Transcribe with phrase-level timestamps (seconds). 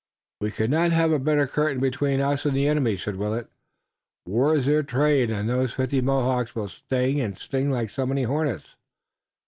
[0.39, 3.51] "We could not have a better curtain between us and the enemy," said Willet.
[4.25, 8.23] "War is their trade and those fifty Mohawks will sting and sting like so many
[8.23, 8.75] hornets."